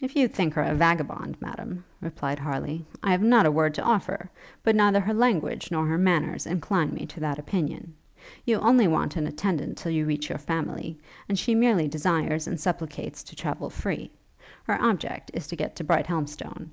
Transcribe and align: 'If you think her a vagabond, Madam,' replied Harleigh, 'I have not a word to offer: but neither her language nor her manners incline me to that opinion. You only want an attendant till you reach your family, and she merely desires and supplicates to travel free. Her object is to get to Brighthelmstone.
'If 0.00 0.16
you 0.16 0.26
think 0.26 0.54
her 0.54 0.62
a 0.62 0.74
vagabond, 0.74 1.36
Madam,' 1.40 1.84
replied 2.00 2.40
Harleigh, 2.40 2.80
'I 3.04 3.12
have 3.12 3.22
not 3.22 3.46
a 3.46 3.52
word 3.52 3.72
to 3.74 3.84
offer: 3.84 4.28
but 4.64 4.74
neither 4.74 4.98
her 4.98 5.14
language 5.14 5.70
nor 5.70 5.86
her 5.86 5.96
manners 5.96 6.44
incline 6.44 6.92
me 6.92 7.06
to 7.06 7.20
that 7.20 7.38
opinion. 7.38 7.94
You 8.44 8.56
only 8.58 8.88
want 8.88 9.14
an 9.14 9.28
attendant 9.28 9.78
till 9.78 9.92
you 9.92 10.06
reach 10.06 10.28
your 10.28 10.38
family, 10.38 10.98
and 11.28 11.38
she 11.38 11.54
merely 11.54 11.86
desires 11.86 12.48
and 12.48 12.58
supplicates 12.60 13.22
to 13.22 13.36
travel 13.36 13.70
free. 13.70 14.10
Her 14.64 14.76
object 14.82 15.30
is 15.34 15.46
to 15.46 15.54
get 15.54 15.76
to 15.76 15.84
Brighthelmstone. 15.84 16.70